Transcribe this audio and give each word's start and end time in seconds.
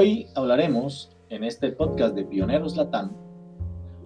Hoy 0.00 0.28
hablaremos 0.34 1.10
en 1.28 1.44
este 1.44 1.72
podcast 1.72 2.14
de 2.14 2.24
Pioneros 2.24 2.74
Latam 2.74 3.12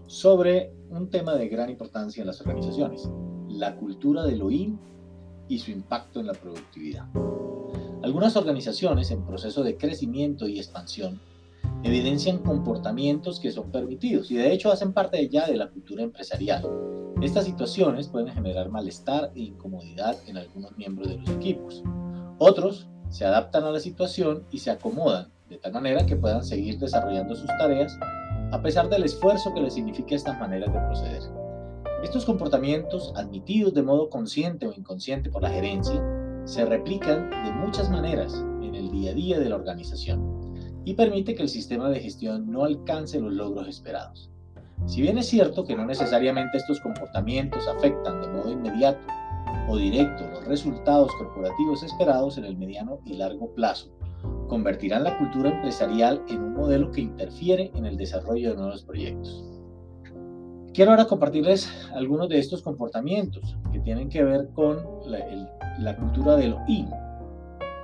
sobre 0.09 0.73
un 0.91 1.09
tema 1.09 1.37
de 1.37 1.47
gran 1.47 1.71
importancia 1.71 2.21
en 2.21 2.27
las 2.27 2.41
organizaciones, 2.41 3.09
la 3.49 3.77
cultura 3.77 4.25
del 4.25 4.43
OIM 4.43 4.77
y 5.47 5.61
su 5.61 5.71
impacto 5.71 6.19
en 6.19 6.27
la 6.27 6.33
productividad. 6.33 7.05
Algunas 8.03 8.35
organizaciones 8.35 9.13
en 9.13 9.25
proceso 9.25 9.63
de 9.63 9.77
crecimiento 9.77 10.49
y 10.49 10.59
expansión 10.59 11.21
evidencian 11.85 12.39
comportamientos 12.39 13.39
que 13.39 13.53
son 13.53 13.71
permitidos 13.71 14.33
y 14.33 14.35
de 14.35 14.53
hecho 14.53 14.73
hacen 14.73 14.93
parte 14.93 15.29
ya 15.29 15.47
de 15.47 15.57
la 15.57 15.71
cultura 15.71 16.03
empresarial. 16.03 16.69
Estas 17.23 17.45
situaciones 17.45 18.09
pueden 18.09 18.35
generar 18.35 18.69
malestar 18.69 19.31
e 19.37 19.43
incomodidad 19.43 20.17
en 20.27 20.39
algunos 20.39 20.77
miembros 20.77 21.07
de 21.07 21.19
los 21.19 21.31
equipos. 21.31 21.85
Otros 22.39 22.89
se 23.11 23.25
adaptan 23.25 23.63
a 23.63 23.71
la 23.71 23.79
situación 23.79 24.45
y 24.51 24.59
se 24.59 24.73
acomodan 24.73 25.33
de 25.55 25.61
tal 25.61 25.73
manera 25.73 26.05
que 26.05 26.17
puedan 26.17 26.43
seguir 26.43 26.79
desarrollando 26.79 27.37
sus 27.37 27.47
tareas 27.59 27.97
a 28.51 28.61
pesar 28.61 28.89
del 28.89 29.05
esfuerzo 29.05 29.55
que 29.55 29.61
les 29.61 29.75
significa 29.75 30.17
estas 30.17 30.39
maneras 30.41 30.73
de 30.73 30.81
proceder. 30.81 31.23
Estos 32.03 32.25
comportamientos, 32.25 33.13
admitidos 33.17 33.73
de 33.73 33.83
modo 33.83 34.11
consciente 34.11 34.67
o 34.67 34.73
inconsciente 34.73 35.31
por 35.31 35.43
la 35.43 35.51
gerencia, 35.51 36.03
se 36.45 36.65
replican 36.65 37.31
de 37.31 37.53
muchas 37.53 37.89
maneras 37.89 38.35
en 38.63 38.75
el 38.75 38.91
día 38.91 39.13
a 39.13 39.15
día 39.15 39.39
de 39.39 39.49
la 39.49 39.55
organización 39.55 40.55
y 40.85 40.95
permite 40.95 41.37
que 41.37 41.43
el 41.43 41.49
sistema 41.49 41.89
de 41.89 42.01
gestión 42.01 42.51
no 42.51 42.65
alcance 42.65 43.21
los 43.21 43.33
logros 43.33 43.69
esperados. 43.69 44.31
Si 44.87 45.03
bien 45.03 45.19
es 45.19 45.27
cierto 45.27 45.65
que 45.65 45.77
no 45.77 45.87
necesariamente 45.87 46.59
estos 46.59 46.81
comportamientos 46.81 47.67
afectan 47.69 48.21
de 48.21 48.29
modo 48.29 48.51
inmediato 48.51 49.07
o 49.69 49.77
directo 49.77 50.29
los 50.31 50.45
resultados 50.47 51.11
corporativos 51.17 51.85
esperados 51.85 52.39
en 52.39 52.45
el 52.45 52.57
mediano 52.57 52.99
y 53.07 53.15
largo 53.15 53.55
plazo, 53.55 53.95
convertirán 54.49 55.05
la 55.05 55.19
cultura 55.19 55.51
empresarial 55.51 56.23
en 56.29 56.43
un 56.43 56.55
modelo 56.55 56.91
que 56.91 57.01
interfiere 57.01 57.71
en 57.75 57.87
el 57.87 57.97
desarrollo 57.97 58.51
de 58.51 58.57
nuevos 58.57 58.85
proyectos. 58.85 59.45
Quiero 60.75 60.91
ahora 60.91 61.07
compartirles 61.07 61.69
algunos 61.93 62.29
de 62.29 62.41
estos 62.41 62.61
comportamientos 62.61 63.57
que 63.73 63.79
tienen 63.79 64.09
que 64.09 64.25
ver 64.25 64.49
con 64.55 64.85
la, 65.07 65.97
cultura 65.97 66.35
del 66.35 66.57
IN, 66.67 66.91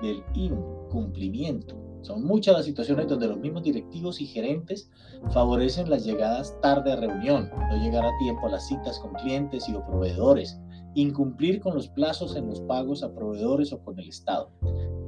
del 0.03 0.23
incumplimiento. 0.35 1.77
Son 2.03 2.25
muchas 2.25 2.57
las 2.57 2.65
situaciones 2.65 3.07
donde 3.07 3.29
los 3.29 3.39
mismos 3.39 3.63
directivos 3.63 4.21
y 4.21 4.27
gerentes 4.27 4.91
favorecen 5.31 5.89
las 5.89 6.05
llegadas 6.05 6.59
tarde 6.63 6.93
a 6.93 6.97
reunión, 6.97 7.49
no 7.71 7.77
llegar 7.77 8.05
a 8.05 8.19
tiempo 8.19 8.49
a 8.49 8.51
las 8.51 8.67
citas 8.67 8.99
con 8.99 9.13
clientes 9.13 9.69
y 9.69 9.75
o 9.75 9.87
proveedores, 9.87 10.59
incumplir 10.95 11.61
con 11.61 11.75
los 11.75 11.89
plazos 11.89 12.35
en 12.35 12.49
los 12.49 12.61
pagos 12.63 13.05
a 13.05 13.15
proveedores 13.15 13.73
o 13.73 13.79
con 13.85 14.01
el 14.01 14.09
Estado, 14.09 14.51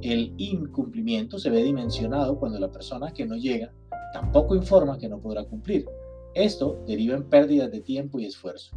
el 0.03 0.33
incumplimiento 0.37 1.39
se 1.39 1.49
ve 1.49 1.63
dimensionado 1.63 2.37
cuando 2.37 2.59
la 2.59 2.69
persona 2.69 3.13
que 3.13 3.25
no 3.25 3.37
llega 3.37 3.71
tampoco 4.11 4.53
informa 4.53 4.97
que 4.97 5.07
no 5.07 5.19
podrá 5.19 5.45
cumplir. 5.45 5.85
Esto 6.35 6.83
deriva 6.85 7.15
en 7.15 7.23
pérdidas 7.23 7.71
de 7.71 7.79
tiempo 7.79 8.19
y 8.19 8.25
esfuerzo. 8.25 8.75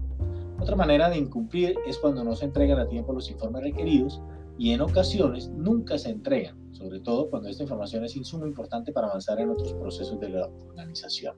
Otra 0.61 0.77
manera 0.77 1.11
de 1.11 1.19
incumplir 1.19 1.77
es 1.87 1.99
cuando 1.99 2.23
no 2.23 2.37
se 2.37 2.45
entregan 2.45 2.79
a 2.79 2.89
tiempo 2.89 3.13
los 3.13 3.29
informes 3.31 3.63
requeridos 3.63 4.21
y 4.57 4.71
en 4.71 4.81
ocasiones 4.81 5.49
nunca 5.49 5.99
se 5.99 6.11
entregan, 6.11 6.57
sobre 6.73 7.01
todo 7.01 7.29
cuando 7.29 7.49
esta 7.49 7.65
información 7.65 8.05
es 8.05 8.17
insumo 8.17 8.47
importante 8.47 8.93
para 8.93 9.09
avanzar 9.09 9.41
en 9.41 9.51
otros 9.51 9.75
procesos 9.75 10.21
de 10.21 10.29
la 10.29 10.47
organización. 10.47 11.35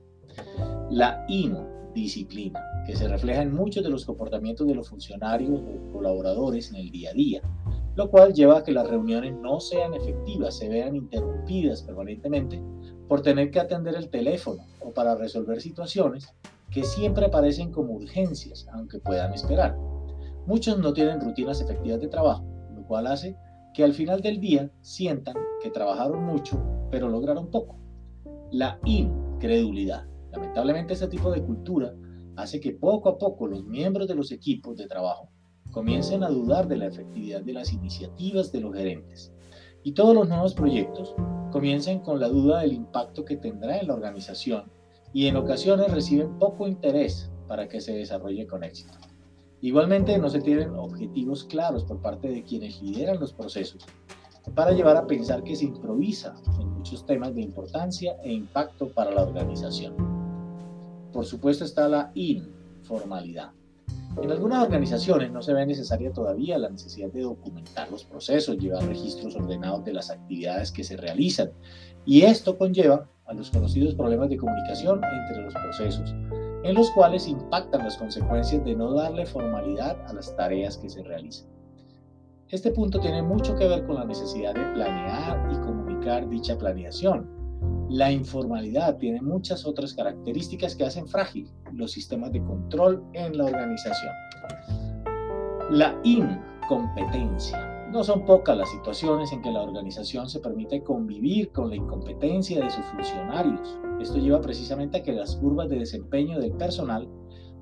La 0.91 1.25
indisciplina, 1.27 2.61
que 2.85 2.95
se 2.95 3.07
refleja 3.07 3.41
en 3.41 3.53
muchos 3.53 3.83
de 3.83 3.89
los 3.89 4.05
comportamientos 4.05 4.67
de 4.67 4.75
los 4.75 4.87
funcionarios 4.87 5.59
o 5.59 5.91
colaboradores 5.91 6.69
en 6.69 6.77
el 6.77 6.91
día 6.91 7.09
a 7.09 7.13
día, 7.13 7.41
lo 7.99 8.09
cual 8.09 8.33
lleva 8.33 8.59
a 8.59 8.63
que 8.63 8.71
las 8.71 8.87
reuniones 8.87 9.35
no 9.35 9.59
sean 9.59 9.93
efectivas, 9.93 10.55
se 10.55 10.69
vean 10.69 10.95
interrumpidas 10.95 11.83
permanentemente 11.83 12.63
por 13.09 13.21
tener 13.21 13.51
que 13.51 13.59
atender 13.59 13.93
el 13.95 14.09
teléfono 14.09 14.65
o 14.79 14.93
para 14.93 15.15
resolver 15.15 15.59
situaciones 15.59 16.33
que 16.71 16.85
siempre 16.85 17.25
aparecen 17.25 17.73
como 17.73 17.95
urgencias, 17.95 18.65
aunque 18.71 18.99
puedan 18.99 19.33
esperar. 19.33 19.77
Muchos 20.45 20.79
no 20.79 20.93
tienen 20.93 21.19
rutinas 21.19 21.59
efectivas 21.59 21.99
de 21.99 22.07
trabajo, 22.07 22.45
lo 22.73 22.87
cual 22.87 23.05
hace 23.05 23.35
que 23.73 23.83
al 23.83 23.93
final 23.93 24.21
del 24.21 24.39
día 24.39 24.71
sientan 24.79 25.35
que 25.61 25.69
trabajaron 25.69 26.23
mucho, 26.23 26.57
pero 26.89 27.09
lograron 27.09 27.51
poco. 27.51 27.81
La 28.49 28.79
incredulidad. 28.85 30.05
Lamentablemente 30.31 30.93
este 30.93 31.09
tipo 31.09 31.31
de 31.31 31.43
cultura 31.43 31.93
hace 32.37 32.61
que 32.61 32.71
poco 32.71 33.09
a 33.09 33.17
poco 33.17 33.45
los 33.45 33.65
miembros 33.65 34.07
de 34.07 34.15
los 34.15 34.31
equipos 34.31 34.77
de 34.77 34.87
trabajo 34.87 35.28
comiencen 35.71 36.23
a 36.23 36.29
dudar 36.29 36.67
de 36.67 36.77
la 36.77 36.87
efectividad 36.87 37.41
de 37.41 37.53
las 37.53 37.71
iniciativas 37.73 38.51
de 38.51 38.61
los 38.61 38.73
gerentes. 38.73 39.31
Y 39.83 39.93
todos 39.93 40.15
los 40.15 40.27
nuevos 40.27 40.53
proyectos 40.53 41.15
comiencen 41.51 41.99
con 41.99 42.19
la 42.19 42.27
duda 42.27 42.61
del 42.61 42.73
impacto 42.73 43.25
que 43.25 43.37
tendrá 43.37 43.77
en 43.77 43.87
la 43.87 43.93
organización 43.93 44.71
y 45.13 45.27
en 45.27 45.37
ocasiones 45.37 45.91
reciben 45.91 46.37
poco 46.37 46.67
interés 46.67 47.31
para 47.47 47.67
que 47.67 47.81
se 47.81 47.93
desarrolle 47.93 48.45
con 48.45 48.63
éxito. 48.63 48.97
Igualmente 49.61 50.17
no 50.17 50.29
se 50.29 50.41
tienen 50.41 50.75
objetivos 50.75 51.43
claros 51.45 51.83
por 51.83 52.01
parte 52.01 52.29
de 52.29 52.43
quienes 52.43 52.81
lideran 52.81 53.19
los 53.19 53.33
procesos 53.33 53.85
para 54.55 54.71
llevar 54.71 54.97
a 54.97 55.05
pensar 55.05 55.43
que 55.43 55.55
se 55.55 55.65
improvisa 55.65 56.35
en 56.59 56.69
muchos 56.69 57.05
temas 57.05 57.35
de 57.35 57.41
importancia 57.41 58.15
e 58.23 58.31
impacto 58.31 58.89
para 58.89 59.11
la 59.11 59.23
organización. 59.23 59.95
Por 61.11 61.25
supuesto 61.25 61.65
está 61.65 61.87
la 61.87 62.11
informalidad. 62.15 63.51
En 64.17 64.31
algunas 64.31 64.63
organizaciones 64.63 65.31
no 65.31 65.41
se 65.41 65.53
ve 65.53 65.65
necesaria 65.65 66.11
todavía 66.11 66.57
la 66.57 66.69
necesidad 66.69 67.09
de 67.09 67.21
documentar 67.21 67.89
los 67.91 68.03
procesos, 68.03 68.57
llevar 68.57 68.83
registros 68.85 69.35
ordenados 69.35 69.85
de 69.85 69.93
las 69.93 70.09
actividades 70.09 70.71
que 70.71 70.83
se 70.83 70.97
realizan 70.97 71.51
y 72.05 72.23
esto 72.23 72.57
conlleva 72.57 73.07
a 73.25 73.33
los 73.33 73.51
conocidos 73.51 73.93
problemas 73.93 74.29
de 74.29 74.37
comunicación 74.37 74.99
entre 75.03 75.43
los 75.43 75.53
procesos, 75.53 76.15
en 76.63 76.73
los 76.73 76.89
cuales 76.91 77.27
impactan 77.27 77.83
las 77.83 77.97
consecuencias 77.97 78.65
de 78.65 78.75
no 78.75 78.93
darle 78.93 79.25
formalidad 79.25 79.97
a 80.07 80.13
las 80.13 80.35
tareas 80.35 80.77
que 80.77 80.89
se 80.89 81.03
realizan. 81.03 81.47
Este 82.49 82.71
punto 82.71 82.99
tiene 82.99 83.21
mucho 83.21 83.55
que 83.55 83.67
ver 83.67 83.85
con 83.85 83.95
la 83.95 84.05
necesidad 84.05 84.55
de 84.55 84.73
planear 84.73 85.51
y 85.53 85.55
comunicar 85.59 86.27
dicha 86.27 86.57
planeación, 86.57 87.38
la 87.89 88.11
informalidad 88.11 88.97
tiene 88.97 89.19
muchas 89.19 89.65
otras 89.65 89.95
características 89.95 90.75
que 90.75 90.85
hacen 90.85 91.07
frágil 91.07 91.49
los 91.73 91.91
sistemas 91.91 92.31
de 92.31 92.43
control 92.43 93.03
en 93.13 93.35
la 93.35 93.45
organización. 93.45 94.13
La 95.71 95.99
incompetencia. 96.03 97.65
No 97.91 98.03
son 98.03 98.25
pocas 98.25 98.55
las 98.55 98.69
situaciones 98.69 99.31
en 99.31 99.41
que 99.41 99.51
la 99.51 99.63
organización 99.63 100.29
se 100.29 100.39
permite 100.39 100.83
convivir 100.83 101.51
con 101.51 101.69
la 101.69 101.77
incompetencia 101.77 102.63
de 102.63 102.69
sus 102.69 102.85
funcionarios. 102.85 103.79
Esto 103.99 104.19
lleva 104.19 104.39
precisamente 104.39 104.99
a 104.99 105.03
que 105.03 105.13
las 105.13 105.35
curvas 105.37 105.69
de 105.69 105.79
desempeño 105.79 106.39
del 106.39 106.51
personal 106.51 107.09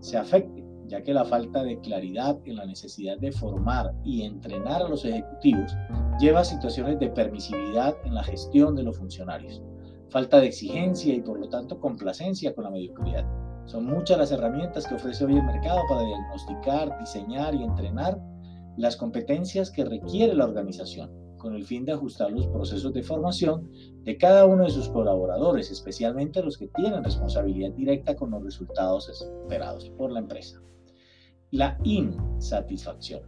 se 0.01 0.17
afecten, 0.17 0.67
ya 0.87 1.01
que 1.03 1.13
la 1.13 1.23
falta 1.23 1.63
de 1.63 1.79
claridad 1.79 2.37
en 2.43 2.57
la 2.57 2.65
necesidad 2.65 3.17
de 3.17 3.31
formar 3.31 3.93
y 4.03 4.23
entrenar 4.23 4.81
a 4.81 4.89
los 4.89 5.05
ejecutivos 5.05 5.73
lleva 6.19 6.41
a 6.41 6.45
situaciones 6.45 6.99
de 6.99 7.09
permisividad 7.09 7.95
en 8.03 8.13
la 8.13 8.23
gestión 8.23 8.75
de 8.75 8.83
los 8.83 8.97
funcionarios 8.97 9.63
falta 10.09 10.39
de 10.39 10.47
exigencia 10.47 11.13
y 11.13 11.21
por 11.21 11.39
lo 11.39 11.49
tanto 11.49 11.79
complacencia 11.79 12.53
con 12.53 12.65
la 12.65 12.71
mediocridad. 12.71 13.25
Son 13.65 13.85
muchas 13.85 14.17
las 14.17 14.31
herramientas 14.31 14.87
que 14.87 14.95
ofrece 14.95 15.25
hoy 15.25 15.35
el 15.35 15.43
mercado 15.43 15.81
para 15.89 16.01
diagnosticar, 16.03 16.97
diseñar 16.99 17.53
y 17.53 17.63
entrenar 17.63 18.19
las 18.77 18.95
competencias 18.95 19.71
que 19.71 19.83
requiere 19.83 20.33
la 20.33 20.45
organización, 20.45 21.11
con 21.37 21.55
el 21.55 21.65
fin 21.65 21.83
de 21.83 21.91
ajustar 21.91 22.31
los 22.31 22.47
procesos 22.47 22.93
de 22.93 23.03
formación 23.03 23.69
de 24.03 24.17
cada 24.17 24.45
uno 24.45 24.63
de 24.63 24.69
sus 24.69 24.87
colaboradores, 24.89 25.69
especialmente 25.71 26.41
los 26.41 26.57
que 26.57 26.67
tienen 26.67 27.03
responsabilidad 27.03 27.71
directa 27.71 28.15
con 28.15 28.31
los 28.31 28.43
resultados 28.43 29.09
esperados 29.09 29.89
por 29.97 30.11
la 30.11 30.19
empresa. 30.19 30.61
La 31.51 31.77
insatisfacción. 31.83 33.21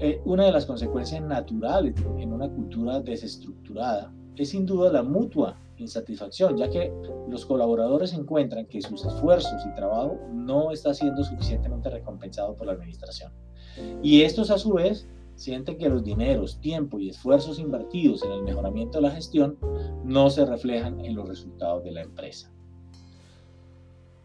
Eh, 0.00 0.20
una 0.26 0.44
de 0.44 0.52
las 0.52 0.66
consecuencias 0.66 1.22
naturales 1.22 1.94
en 2.18 2.32
una 2.32 2.50
cultura 2.50 3.00
desestructurada 3.00 4.12
es 4.36 4.50
sin 4.50 4.66
duda 4.66 4.92
la 4.92 5.02
mutua 5.02 5.58
insatisfacción, 5.78 6.56
ya 6.56 6.70
que 6.70 6.92
los 7.28 7.44
colaboradores 7.44 8.12
encuentran 8.12 8.66
que 8.66 8.80
sus 8.80 9.04
esfuerzos 9.04 9.64
y 9.66 9.74
trabajo 9.74 10.18
no 10.32 10.70
está 10.70 10.94
siendo 10.94 11.22
suficientemente 11.24 11.90
recompensado 11.90 12.54
por 12.54 12.66
la 12.66 12.72
administración. 12.72 13.32
Y 14.02 14.22
estos 14.22 14.50
a 14.50 14.58
su 14.58 14.72
vez 14.72 15.06
sienten 15.34 15.76
que 15.76 15.88
los 15.88 16.02
dineros, 16.02 16.60
tiempo 16.60 16.98
y 16.98 17.10
esfuerzos 17.10 17.58
invertidos 17.58 18.22
en 18.24 18.32
el 18.32 18.42
mejoramiento 18.42 18.98
de 18.98 19.02
la 19.02 19.10
gestión 19.10 19.58
no 20.04 20.30
se 20.30 20.44
reflejan 20.44 21.00
en 21.04 21.14
los 21.14 21.28
resultados 21.28 21.84
de 21.84 21.92
la 21.92 22.02
empresa. 22.02 22.50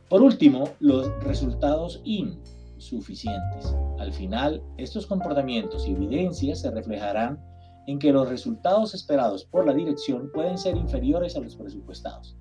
Por 0.09 0.21
último, 0.21 0.69
los 0.79 1.09
resultados 1.23 2.01
insuficientes. 2.03 3.75
Al 3.99 4.11
final, 4.11 4.61
estos 4.77 5.05
comportamientos 5.05 5.87
y 5.87 5.91
evidencias 5.91 6.61
se 6.61 6.71
reflejarán 6.71 7.39
en 7.87 7.99
que 7.99 8.11
los 8.11 8.29
resultados 8.29 8.93
esperados 8.93 9.45
por 9.45 9.65
la 9.65 9.73
dirección 9.73 10.29
pueden 10.33 10.57
ser 10.57 10.77
inferiores 10.77 11.35
a 11.35 11.39
los 11.39 11.55
presupuestados, 11.55 12.37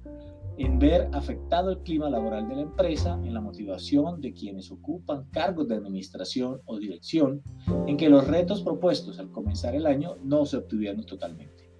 en 0.58 0.78
ver 0.78 1.08
afectado 1.12 1.70
el 1.70 1.78
clima 1.78 2.10
laboral 2.10 2.48
de 2.48 2.56
la 2.56 2.62
empresa, 2.62 3.18
en 3.24 3.32
la 3.32 3.40
motivación 3.40 4.20
de 4.20 4.32
quienes 4.32 4.70
ocupan 4.70 5.24
cargos 5.30 5.68
de 5.68 5.76
administración 5.76 6.60
o 6.66 6.78
dirección, 6.78 7.42
en 7.86 7.96
que 7.96 8.10
los 8.10 8.26
retos 8.26 8.62
propuestos 8.62 9.18
al 9.18 9.30
comenzar 9.30 9.74
el 9.74 9.86
año 9.86 10.16
no 10.22 10.44
se 10.44 10.58
obtuvieron 10.58 11.04
totalmente. 11.06 11.70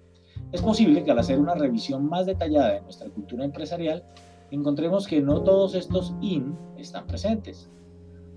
es 0.51 0.61
posible 0.61 1.03
que 1.03 1.11
al 1.11 1.19
hacer 1.19 1.39
una 1.39 1.53
revisión 1.53 2.09
más 2.09 2.25
detallada 2.25 2.73
de 2.73 2.81
nuestra 2.81 3.09
cultura 3.09 3.45
empresarial, 3.45 4.03
encontremos 4.49 5.07
que 5.07 5.21
no 5.21 5.43
todos 5.43 5.75
estos 5.75 6.13
IN 6.21 6.57
están 6.77 7.07
presentes. 7.07 7.69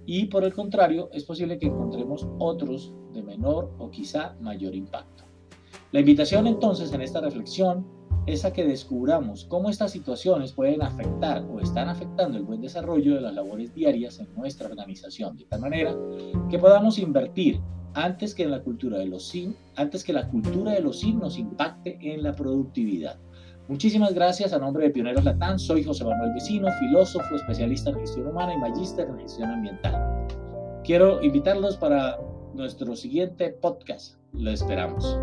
Y 0.06 0.26
por 0.26 0.44
el 0.44 0.52
contrario, 0.52 1.08
es 1.12 1.24
posible 1.24 1.58
que 1.58 1.66
encontremos 1.66 2.26
otros 2.38 2.92
de 3.12 3.22
menor 3.22 3.72
o 3.78 3.90
quizá 3.90 4.36
mayor 4.40 4.74
impacto. 4.74 5.24
La 5.92 6.00
invitación 6.00 6.46
entonces 6.46 6.92
en 6.92 7.00
esta 7.00 7.20
reflexión 7.20 7.86
es 8.26 8.44
a 8.44 8.52
que 8.52 8.66
descubramos 8.66 9.44
cómo 9.44 9.68
estas 9.68 9.92
situaciones 9.92 10.52
pueden 10.52 10.82
afectar 10.82 11.44
o 11.44 11.60
están 11.60 11.88
afectando 11.88 12.38
el 12.38 12.44
buen 12.44 12.60
desarrollo 12.60 13.14
de 13.14 13.20
las 13.20 13.34
labores 13.34 13.74
diarias 13.74 14.18
en 14.18 14.34
nuestra 14.34 14.68
organización, 14.68 15.36
de 15.36 15.44
tal 15.44 15.60
manera 15.60 15.94
que 16.50 16.58
podamos 16.58 16.98
invertir 16.98 17.60
antes 17.94 18.34
que, 18.34 18.46
la 18.46 18.62
cultura 18.62 18.98
de 18.98 19.06
los 19.06 19.28
SIM, 19.28 19.54
antes 19.76 20.02
que 20.02 20.12
la 20.12 20.28
cultura 20.28 20.72
de 20.72 20.80
los 20.80 21.02
impacte 21.02 21.98
en 22.00 22.22
la 22.22 22.32
productividad. 22.32 23.18
Muchísimas 23.66 24.12
gracias 24.12 24.52
a 24.52 24.58
nombre 24.58 24.84
de 24.84 24.90
Pioneros 24.90 25.25
Latán. 25.25 25.58
Soy 25.58 25.82
José 25.82 26.05
Manuel 26.05 26.34
Vecino, 26.34 26.69
filósofo, 26.81 27.34
especialista 27.34 27.90
en 27.90 28.00
gestión 28.00 28.26
humana 28.26 28.52
y 28.52 28.58
magíster 28.58 29.08
en 29.08 29.19
gestión 29.19 29.50
ambiental. 29.50 30.28
Quiero 30.84 31.22
invitarlos 31.22 31.78
para 31.78 32.19
nuestro 32.52 32.94
siguiente 32.94 33.50
podcast. 33.50 34.16
Lo 34.34 34.50
esperamos. 34.50 35.19